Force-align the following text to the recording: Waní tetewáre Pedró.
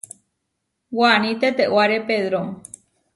Waní 0.97 1.31
tetewáre 1.41 1.99
Pedró. 2.07 2.41